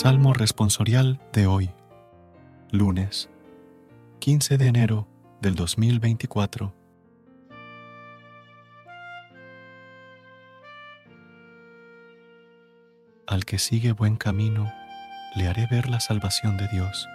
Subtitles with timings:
[0.00, 1.70] Salmo responsorial de hoy,
[2.70, 3.28] lunes
[4.20, 5.08] 15 de enero
[5.40, 6.72] del 2024.
[13.26, 14.72] Al que sigue buen camino,
[15.34, 17.08] le haré ver la salvación de Dios.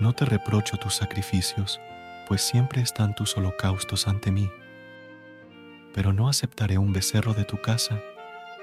[0.00, 1.80] No te reprocho tus sacrificios,
[2.26, 4.50] pues siempre están tus holocaustos ante mí
[5.96, 7.98] pero no aceptaré un becerro de tu casa,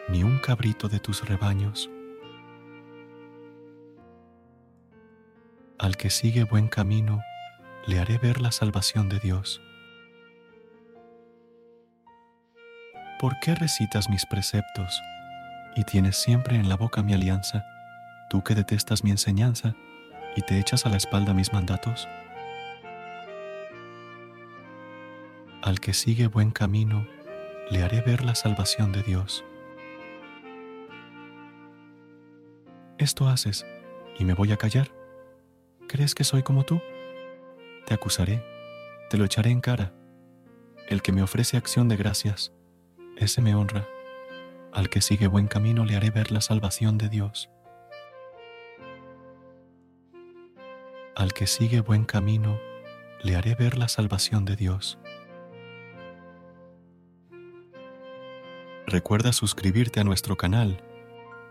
[0.09, 1.89] ni un cabrito de tus rebaños.
[5.79, 7.21] Al que sigue buen camino,
[7.87, 9.61] le haré ver la salvación de Dios.
[13.19, 15.01] ¿Por qué recitas mis preceptos
[15.75, 17.65] y tienes siempre en la boca mi alianza,
[18.29, 19.75] tú que detestas mi enseñanza
[20.35, 22.07] y te echas a la espalda mis mandatos?
[25.61, 27.07] Al que sigue buen camino,
[27.71, 29.45] le haré ver la salvación de Dios.
[32.99, 33.65] Esto haces
[34.19, 34.91] y me voy a callar.
[35.87, 36.79] ¿Crees que soy como tú?
[37.87, 38.43] Te acusaré,
[39.09, 39.93] te lo echaré en cara.
[40.87, 42.53] El que me ofrece acción de gracias,
[43.17, 43.87] ese me honra.
[44.71, 47.49] Al que sigue buen camino le haré ver la salvación de Dios.
[51.15, 52.59] Al que sigue buen camino
[53.23, 54.99] le haré ver la salvación de Dios.
[58.85, 60.83] Recuerda suscribirte a nuestro canal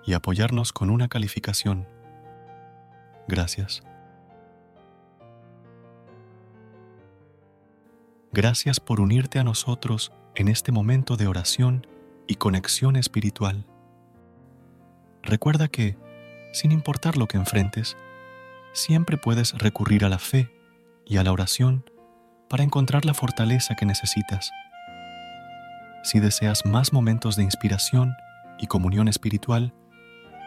[0.04, 1.86] y apoyarnos con una calificación.
[3.28, 3.82] Gracias.
[8.32, 11.86] Gracias por unirte a nosotros en este momento de oración
[12.26, 13.66] y conexión espiritual.
[15.22, 15.98] Recuerda que,
[16.52, 17.96] sin importar lo que enfrentes,
[18.72, 20.50] siempre puedes recurrir a la fe
[21.06, 21.84] y a la oración
[22.48, 24.50] para encontrar la fortaleza que necesitas.
[26.02, 28.14] Si deseas más momentos de inspiración
[28.58, 29.74] y comunión espiritual,